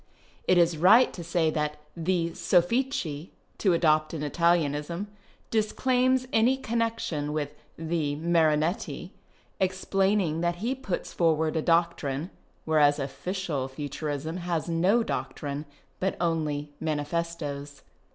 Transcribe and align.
It 0.47 0.57
is 0.57 0.77
right 0.79 1.13
to 1.13 1.23
say 1.23 1.51
that" 1.51 1.77
the" 1.95 2.31
Soffici 2.33 3.29
(to 3.59 3.73
adopt 3.73 4.15
an 4.15 4.23
Italianism) 4.23 5.05
disclaims 5.51 6.27
any 6.33 6.57
connexion 6.57 7.33
with" 7.33 7.53
the" 7.91 8.15
Marinetti, 8.15 9.11
explaining 9.59 10.41
that 10.41 10.55
he 10.55 10.73
puts 10.73 11.13
forward 11.13 11.55
a 11.55 11.61
doctrine, 11.61 12.31
whereas 12.65 12.97
oflieial 12.97 13.69
Futurism 13.69 14.37
has 14.37 14.67
no 14.67 15.03
doctrine, 15.03 15.65
but 15.99 16.17
only 16.19 16.73
mani 16.81 17.03
festos. 17.03 17.83